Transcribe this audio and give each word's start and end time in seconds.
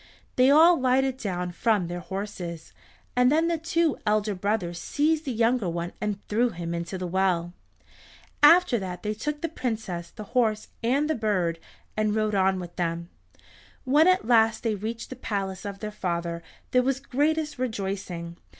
They 0.35 0.49
all 0.49 0.79
lighted 0.79 1.17
down 1.17 1.51
from 1.51 1.85
their 1.85 1.99
horses, 1.99 2.73
and 3.15 3.31
then 3.31 3.47
the 3.49 3.59
two 3.59 3.99
elder 4.03 4.33
brothers 4.33 4.79
seized 4.79 5.25
the 5.25 5.31
younger 5.31 5.69
one 5.69 5.93
and 6.01 6.27
threw 6.27 6.49
him 6.49 6.73
into 6.73 6.97
the 6.97 7.05
well. 7.05 7.53
After 8.41 8.79
that 8.79 9.03
they 9.03 9.13
took 9.13 9.41
the 9.41 9.47
Princess, 9.47 10.09
the 10.09 10.23
horse, 10.33 10.69
and 10.81 11.07
the 11.07 11.13
bird, 11.13 11.59
and 11.95 12.15
rode 12.15 12.33
on 12.33 12.59
with 12.59 12.77
them. 12.77 13.11
When 13.83 14.07
at 14.07 14.25
last 14.25 14.63
they 14.63 14.73
reached 14.73 15.11
the 15.11 15.15
palace 15.15 15.65
of 15.65 15.81
their 15.81 15.91
father 15.91 16.41
there 16.71 16.81
was 16.81 16.99
the 16.99 17.07
greatest 17.07 17.59
rejoicing. 17.59 18.37